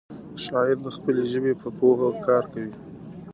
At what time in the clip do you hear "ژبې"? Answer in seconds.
1.31-1.53